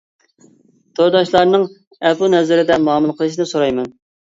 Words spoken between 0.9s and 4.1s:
تورداشلارنىڭ ئەپۇ نەزىرىدە مۇئامىلە قىلىشىنى سورايمەن.